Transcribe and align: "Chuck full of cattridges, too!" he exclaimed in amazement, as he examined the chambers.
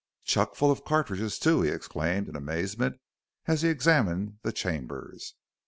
"Chuck 0.23 0.55
full 0.55 0.71
of 0.71 0.83
cattridges, 0.83 1.37
too!" 1.37 1.61
he 1.61 1.69
exclaimed 1.69 2.27
in 2.27 2.35
amazement, 2.35 2.99
as 3.45 3.61
he 3.61 3.69
examined 3.69 4.39
the 4.41 4.51
chambers. 4.51 5.35